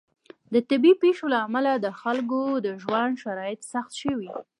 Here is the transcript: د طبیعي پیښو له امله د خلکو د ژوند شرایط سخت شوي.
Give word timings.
د 0.53 0.55
طبیعي 0.69 0.95
پیښو 1.03 1.25
له 1.33 1.37
امله 1.47 1.71
د 1.77 1.87
خلکو 2.01 2.39
د 2.65 2.67
ژوند 2.83 3.13
شرایط 3.23 3.61
سخت 3.73 3.91
شوي. 4.01 4.29